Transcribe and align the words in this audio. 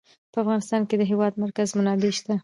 په 0.31 0.37
افغانستان 0.43 0.81
کې 0.89 0.95
د 0.97 0.99
د 1.01 1.03
هېواد 1.11 1.33
مرکز 1.43 1.67
منابع 1.77 2.11
شته. 2.17 2.33